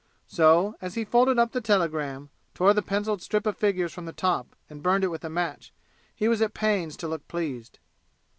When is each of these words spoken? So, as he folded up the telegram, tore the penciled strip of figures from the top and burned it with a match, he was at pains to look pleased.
So, 0.27 0.75
as 0.81 0.95
he 0.95 1.05
folded 1.05 1.37
up 1.37 1.51
the 1.51 1.61
telegram, 1.61 2.31
tore 2.55 2.73
the 2.73 2.81
penciled 2.81 3.21
strip 3.21 3.45
of 3.45 3.55
figures 3.55 3.93
from 3.93 4.05
the 4.05 4.11
top 4.11 4.55
and 4.67 4.81
burned 4.81 5.03
it 5.03 5.09
with 5.11 5.23
a 5.23 5.29
match, 5.29 5.71
he 6.15 6.27
was 6.27 6.41
at 6.41 6.55
pains 6.55 6.97
to 6.97 7.07
look 7.07 7.27
pleased. 7.27 7.77